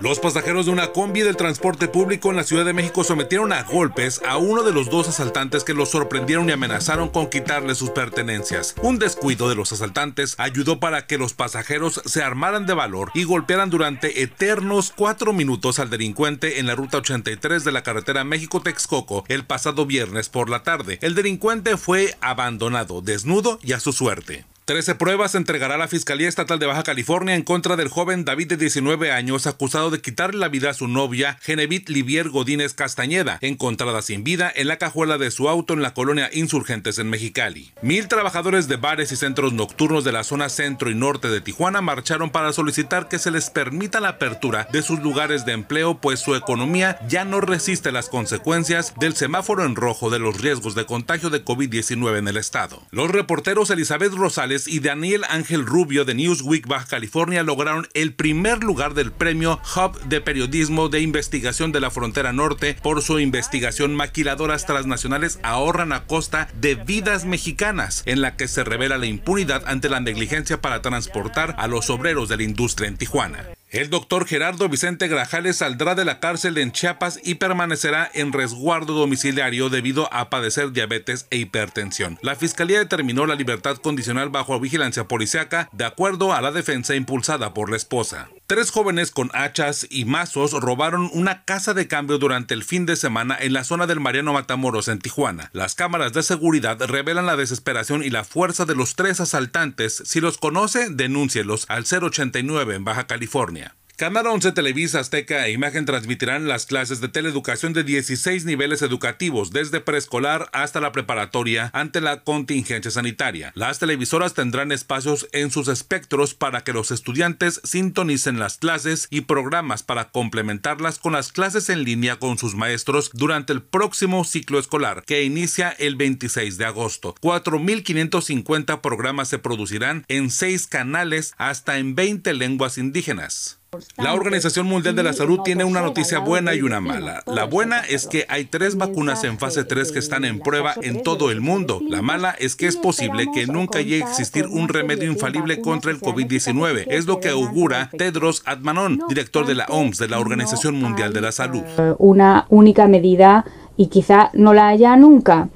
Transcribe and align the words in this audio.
Los 0.00 0.18
pasajeros 0.18 0.66
de 0.66 0.72
una 0.72 0.88
combi 0.88 1.20
del 1.20 1.36
transporte 1.36 1.86
público 1.86 2.30
en 2.30 2.36
la 2.36 2.42
Ciudad 2.42 2.64
de 2.64 2.72
México 2.72 3.04
sometieron 3.04 3.52
a 3.52 3.62
golpes 3.62 4.20
a 4.26 4.36
uno 4.38 4.62
de 4.62 4.72
los 4.72 4.90
dos 4.90 5.08
asaltantes 5.08 5.62
que 5.62 5.72
los 5.72 5.90
sorprendieron 5.90 6.48
y 6.48 6.52
amenazaron 6.52 7.08
con 7.08 7.30
quitarle 7.30 7.74
sus 7.74 7.90
pertenencias. 7.90 8.74
Un 8.82 8.98
descuido 8.98 9.48
de 9.48 9.54
los 9.54 9.72
asaltantes 9.72 10.34
ayudó 10.38 10.80
para 10.80 11.06
que 11.06 11.16
los 11.16 11.32
pasajeros 11.32 12.02
se 12.04 12.22
armaran 12.22 12.66
de 12.66 12.74
valor 12.74 13.12
y 13.14 13.24
golpearan 13.24 13.70
durante 13.70 14.22
eternos 14.22 14.92
cuatro 14.94 15.32
minutos 15.32 15.78
al 15.78 15.90
delincuente 15.90 16.58
en 16.58 16.66
la 16.66 16.74
ruta 16.74 16.98
83 16.98 17.64
de 17.64 17.72
la 17.72 17.82
carretera 17.82 18.24
México-Texcoco 18.24 19.24
el 19.28 19.44
pasado 19.44 19.86
viernes 19.86 20.28
por 20.28 20.50
la 20.50 20.62
tarde. 20.62 20.98
El 21.02 21.14
delincuente 21.14 21.76
fue 21.76 22.16
abandonado, 22.20 23.00
desnudo 23.00 23.58
y 23.62 23.72
a 23.72 23.80
su 23.80 23.92
suerte. 23.92 24.44
Trece 24.66 24.94
pruebas 24.94 25.34
entregará 25.34 25.76
la 25.76 25.88
Fiscalía 25.88 26.26
Estatal 26.26 26.58
de 26.58 26.64
Baja 26.64 26.84
California 26.84 27.34
en 27.34 27.42
contra 27.42 27.76
del 27.76 27.88
joven 27.88 28.24
David 28.24 28.48
de 28.48 28.56
19 28.56 29.12
años 29.12 29.46
acusado 29.46 29.90
de 29.90 30.00
quitarle 30.00 30.40
la 30.40 30.48
vida 30.48 30.70
a 30.70 30.74
su 30.74 30.88
novia 30.88 31.36
Genevit 31.42 31.90
Livier 31.90 32.30
Godínez 32.30 32.72
Castañeda, 32.72 33.36
encontrada 33.42 34.00
sin 34.00 34.24
vida 34.24 34.50
en 34.56 34.68
la 34.68 34.78
cajuela 34.78 35.18
de 35.18 35.30
su 35.30 35.50
auto 35.50 35.74
en 35.74 35.82
la 35.82 35.92
colonia 35.92 36.30
Insurgentes 36.32 36.98
en 36.98 37.10
Mexicali. 37.10 37.74
Mil 37.82 38.08
trabajadores 38.08 38.66
de 38.66 38.76
bares 38.76 39.12
y 39.12 39.16
centros 39.16 39.52
nocturnos 39.52 40.02
de 40.02 40.12
la 40.12 40.24
zona 40.24 40.48
centro 40.48 40.90
y 40.90 40.94
norte 40.94 41.28
de 41.28 41.42
Tijuana 41.42 41.82
marcharon 41.82 42.30
para 42.30 42.54
solicitar 42.54 43.08
que 43.08 43.18
se 43.18 43.30
les 43.30 43.50
permita 43.50 44.00
la 44.00 44.08
apertura 44.08 44.66
de 44.72 44.80
sus 44.80 44.98
lugares 45.00 45.44
de 45.44 45.52
empleo, 45.52 46.00
pues 46.00 46.20
su 46.20 46.34
economía 46.36 46.98
ya 47.06 47.26
no 47.26 47.42
resiste 47.42 47.92
las 47.92 48.08
consecuencias 48.08 48.94
del 48.98 49.14
semáforo 49.14 49.66
en 49.66 49.76
rojo 49.76 50.08
de 50.08 50.20
los 50.20 50.40
riesgos 50.40 50.74
de 50.74 50.86
contagio 50.86 51.28
de 51.28 51.44
COVID-19 51.44 52.16
en 52.16 52.28
el 52.28 52.38
estado. 52.38 52.82
Los 52.92 53.10
reporteros 53.10 53.68
Elizabeth 53.68 54.14
Rosales 54.14 54.53
y 54.54 54.78
Daniel 54.78 55.22
Ángel 55.28 55.66
Rubio 55.66 56.04
de 56.04 56.14
Newsweek 56.14 56.68
Baja 56.68 56.86
California 56.86 57.42
lograron 57.42 57.88
el 57.92 58.14
primer 58.14 58.62
lugar 58.62 58.94
del 58.94 59.10
premio 59.10 59.60
Hub 59.74 60.00
de 60.04 60.20
Periodismo 60.20 60.88
de 60.88 61.00
Investigación 61.00 61.72
de 61.72 61.80
la 61.80 61.90
Frontera 61.90 62.32
Norte 62.32 62.76
por 62.80 63.02
su 63.02 63.18
investigación 63.18 63.96
Maquiladoras 63.96 64.64
Transnacionales 64.64 65.40
ahorran 65.42 65.92
a 65.92 66.04
costa 66.06 66.48
de 66.60 66.76
vidas 66.76 67.24
mexicanas, 67.24 68.04
en 68.06 68.20
la 68.20 68.36
que 68.36 68.46
se 68.46 68.62
revela 68.62 68.96
la 68.96 69.06
impunidad 69.06 69.64
ante 69.66 69.88
la 69.88 70.00
negligencia 70.00 70.60
para 70.60 70.82
transportar 70.82 71.56
a 71.58 71.66
los 71.66 71.90
obreros 71.90 72.28
de 72.28 72.36
la 72.36 72.44
industria 72.44 72.88
en 72.88 72.96
Tijuana. 72.96 73.53
El 73.74 73.90
doctor 73.90 74.24
Gerardo 74.24 74.68
Vicente 74.68 75.08
Grajales 75.08 75.56
saldrá 75.56 75.96
de 75.96 76.04
la 76.04 76.20
cárcel 76.20 76.58
en 76.58 76.70
Chiapas 76.70 77.18
y 77.24 77.34
permanecerá 77.34 78.08
en 78.14 78.32
resguardo 78.32 78.94
domiciliario 78.94 79.68
debido 79.68 80.08
a 80.14 80.30
padecer 80.30 80.70
diabetes 80.70 81.26
e 81.30 81.38
hipertensión. 81.38 82.16
La 82.22 82.36
fiscalía 82.36 82.78
determinó 82.78 83.26
la 83.26 83.34
libertad 83.34 83.78
condicional 83.78 84.28
bajo 84.28 84.60
vigilancia 84.60 85.08
policiaca 85.08 85.68
de 85.72 85.86
acuerdo 85.86 86.32
a 86.32 86.40
la 86.40 86.52
defensa 86.52 86.94
impulsada 86.94 87.52
por 87.52 87.68
la 87.68 87.76
esposa. 87.76 88.28
Tres 88.54 88.70
jóvenes 88.70 89.10
con 89.10 89.32
hachas 89.34 89.84
y 89.90 90.04
mazos 90.04 90.52
robaron 90.52 91.10
una 91.12 91.44
casa 91.44 91.74
de 91.74 91.88
cambio 91.88 92.18
durante 92.18 92.54
el 92.54 92.62
fin 92.62 92.86
de 92.86 92.94
semana 92.94 93.36
en 93.40 93.52
la 93.52 93.64
zona 93.64 93.88
del 93.88 93.98
Mariano 93.98 94.32
Matamoros 94.32 94.86
en 94.86 95.00
Tijuana. 95.00 95.50
Las 95.52 95.74
cámaras 95.74 96.12
de 96.12 96.22
seguridad 96.22 96.80
revelan 96.80 97.26
la 97.26 97.34
desesperación 97.34 98.04
y 98.04 98.10
la 98.10 98.22
fuerza 98.22 98.64
de 98.64 98.76
los 98.76 98.94
tres 98.94 99.18
asaltantes. 99.18 100.04
Si 100.06 100.20
los 100.20 100.38
conoce, 100.38 100.88
denúncielos 100.88 101.66
al 101.68 101.82
089 101.82 102.76
en 102.76 102.84
Baja 102.84 103.08
California. 103.08 103.74
Canal 103.96 104.26
11 104.26 104.50
Televisa 104.50 104.98
Azteca 104.98 105.46
e 105.46 105.52
Imagen 105.52 105.86
transmitirán 105.86 106.48
las 106.48 106.66
clases 106.66 107.00
de 107.00 107.06
teleeducación 107.06 107.72
de 107.74 107.84
16 107.84 108.44
niveles 108.44 108.82
educativos, 108.82 109.52
desde 109.52 109.80
preescolar 109.80 110.50
hasta 110.52 110.80
la 110.80 110.90
preparatoria, 110.90 111.70
ante 111.72 112.00
la 112.00 112.24
contingencia 112.24 112.90
sanitaria. 112.90 113.52
Las 113.54 113.78
televisoras 113.78 114.34
tendrán 114.34 114.72
espacios 114.72 115.28
en 115.30 115.52
sus 115.52 115.68
espectros 115.68 116.34
para 116.34 116.62
que 116.64 116.72
los 116.72 116.90
estudiantes 116.90 117.60
sintonicen 117.62 118.40
las 118.40 118.58
clases 118.58 119.06
y 119.10 119.20
programas 119.20 119.84
para 119.84 120.10
complementarlas 120.10 120.98
con 120.98 121.12
las 121.12 121.30
clases 121.30 121.68
en 121.70 121.84
línea 121.84 122.16
con 122.16 122.36
sus 122.36 122.56
maestros 122.56 123.12
durante 123.14 123.52
el 123.52 123.62
próximo 123.62 124.24
ciclo 124.24 124.58
escolar, 124.58 125.04
que 125.06 125.22
inicia 125.22 125.70
el 125.70 125.94
26 125.94 126.58
de 126.58 126.64
agosto. 126.64 127.14
4.550 127.20 128.80
programas 128.80 129.28
se 129.28 129.38
producirán 129.38 130.04
en 130.08 130.32
seis 130.32 130.66
canales 130.66 131.32
hasta 131.38 131.78
en 131.78 131.94
20 131.94 132.34
lenguas 132.34 132.76
indígenas. 132.76 133.60
La 133.96 134.14
Organización 134.14 134.66
Mundial 134.66 134.96
de 134.96 135.02
la 135.02 135.12
Salud 135.12 135.40
tiene 135.44 135.64
una 135.64 135.80
noticia 135.80 136.18
buena 136.18 136.54
y 136.54 136.62
una 136.62 136.80
mala. 136.80 137.22
La 137.26 137.44
buena 137.44 137.80
es 137.80 138.06
que 138.06 138.26
hay 138.28 138.44
tres 138.44 138.76
vacunas 138.76 139.24
en 139.24 139.38
fase 139.38 139.64
3 139.64 139.92
que 139.92 139.98
están 139.98 140.24
en 140.24 140.40
prueba 140.40 140.74
en 140.82 141.02
todo 141.02 141.30
el 141.30 141.40
mundo. 141.40 141.80
La 141.88 142.02
mala 142.02 142.34
es 142.38 142.56
que 142.56 142.66
es 142.66 142.76
posible 142.76 143.26
que 143.32 143.46
nunca 143.46 143.80
llegue 143.80 144.04
a 144.04 144.10
existir 144.10 144.46
un 144.46 144.68
remedio 144.68 145.10
infalible 145.10 145.60
contra 145.60 145.90
el 145.90 146.00
COVID-19. 146.00 146.86
Es 146.88 147.06
lo 147.06 147.20
que 147.20 147.30
augura 147.30 147.90
Tedros 147.96 148.42
Adhanom, 148.44 148.98
director 149.08 149.46
de 149.46 149.54
la 149.54 149.66
OMS, 149.66 149.98
de 149.98 150.08
la 150.08 150.18
Organización 150.18 150.80
Mundial 150.80 151.12
de 151.12 151.20
la 151.20 151.32
Salud. 151.32 151.62
Una 151.98 152.46
única 152.48 152.86
medida 152.86 153.44
y 153.76 153.88
quizá 153.88 154.30
no 154.34 154.54
la 154.54 154.68
haya 154.68 154.96
nunca. 154.96 155.48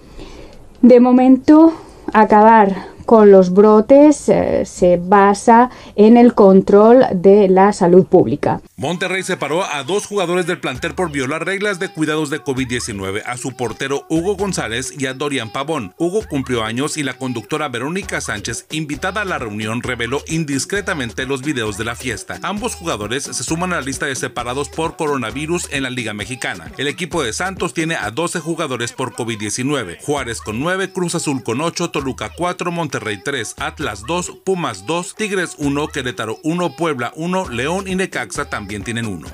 De 0.83 1.01
momento, 1.01 1.73
acabar 2.13 2.89
con 3.09 3.31
los 3.33 3.55
brotes 3.55 4.29
eh, 4.29 4.67
se 4.67 4.99
basa 5.03 5.71
en 5.97 6.19
el 6.19 6.35
control 6.35 7.07
de 7.15 7.49
la 7.49 7.73
salud 7.73 8.05
pública. 8.05 8.61
Monterrey 8.77 9.23
separó 9.23 9.65
a 9.65 9.83
dos 9.83 10.05
jugadores 10.05 10.47
del 10.47 10.61
plantel 10.61 10.95
por 10.95 11.11
violar 11.11 11.47
reglas 11.47 11.79
de 11.79 11.89
cuidados 11.89 12.29
de 12.29 12.45
COVID-19, 12.45 13.23
a 13.25 13.39
su 13.39 13.57
portero 13.57 14.05
Hugo 14.11 14.37
González 14.37 14.93
y 14.97 15.07
a 15.07 15.15
Dorian 15.15 15.51
Pavón. 15.51 15.95
Hugo 15.97 16.21
cumplió 16.29 16.65
años 16.65 16.99
y 16.99 17.03
la 17.03 17.15
conductora 17.15 17.71
Verónica 17.71 18.21
Sánchez, 18.21 18.67
invitada 18.73 19.23
a 19.23 19.25
la 19.25 19.39
reunión, 19.39 19.83
reveló 19.83 20.21
indiscretamente 20.29 21.25
los 21.25 21.41
videos 21.41 21.79
de 21.79 21.87
la 21.87 21.97
fiesta. 21.97 22.39
Ambos 22.43 22.75
jugadores 22.75 23.23
se 23.23 23.43
suman 23.43 23.73
a 23.73 23.77
la 23.77 23.87
lista 23.87 24.05
de 24.05 24.17
separados 24.17 24.69
por 24.69 24.97
coronavirus 24.97 25.69
en 25.73 25.85
la 25.85 25.91
Liga 25.91 26.13
Mexicana. 26.13 26.71
El 26.77 26.89
equipo 26.89 27.23
de 27.23 27.33
Santos 27.33 27.73
tiene 27.73 27.97
a 27.97 28.11
12 28.11 28.41
jugadores 28.41 28.93
por 28.93 29.15
COVID-19, 29.15 29.97
Juárez 30.03 30.43
con 30.43 30.61
9, 30.61 30.93
Cruz 30.93 31.15
Azul 31.15 31.43
con 31.43 31.63
8, 31.63 31.91
Toluca 31.91 32.33
4, 32.37 32.71
Monterrey 32.71 32.98
Rey 32.99 33.21
3, 33.23 33.57
Atlas 33.59 34.05
2, 34.07 34.39
Pumas 34.45 34.87
2, 34.87 35.15
Tigres 35.15 35.55
1, 35.59 35.89
Querétaro 35.89 36.39
1, 36.43 36.77
Puebla 36.77 37.13
1, 37.17 37.49
León 37.51 37.89
y 37.89 37.95
Necaxa 37.95 38.47
también 38.47 38.83
tienen 38.85 39.07
1. 39.07 39.29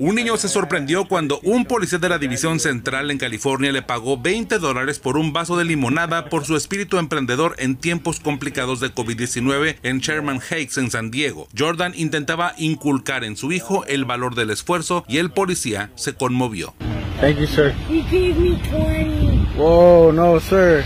Un 0.00 0.14
niño 0.14 0.38
se 0.38 0.48
sorprendió 0.48 1.04
cuando 1.04 1.40
un 1.40 1.66
policía 1.66 1.98
de 1.98 2.08
la 2.08 2.16
División 2.16 2.58
Central 2.58 3.10
en 3.10 3.18
California 3.18 3.70
le 3.70 3.82
pagó 3.82 4.16
20 4.16 4.58
dólares 4.58 4.98
por 4.98 5.18
un 5.18 5.34
vaso 5.34 5.58
de 5.58 5.66
limonada 5.66 6.30
por 6.30 6.46
su 6.46 6.56
espíritu 6.56 6.96
emprendedor 6.96 7.54
en 7.58 7.76
tiempos 7.76 8.18
complicados 8.18 8.80
de 8.80 8.94
COVID-19 8.94 9.76
en 9.82 9.98
Sherman 9.98 10.40
Heights 10.40 10.78
en 10.78 10.90
San 10.90 11.10
Diego. 11.10 11.48
Jordan 11.56 11.92
intentaba 11.94 12.54
inculcar 12.56 13.24
en 13.24 13.36
su 13.36 13.52
hijo 13.52 13.84
el 13.84 14.06
valor 14.06 14.36
del 14.36 14.48
esfuerzo 14.48 15.04
y 15.06 15.18
el 15.18 15.32
policía 15.32 15.90
se 15.96 16.14
conmovió. 16.14 16.72
Thank 17.20 17.36
you, 17.36 17.46
sir. 17.46 17.74
He 17.90 18.00
gave 18.04 18.40
me 18.40 18.56
20. 18.72 19.58
Whoa, 19.58 20.10
no, 20.10 20.40
sir. 20.40 20.82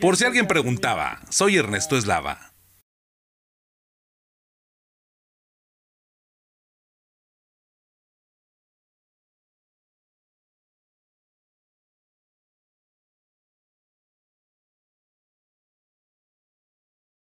Por 0.00 0.16
si 0.16 0.24
alguien 0.24 0.46
preguntaba, 0.46 1.20
soy 1.28 1.58
Ernesto 1.58 1.98
Eslava. 1.98 2.49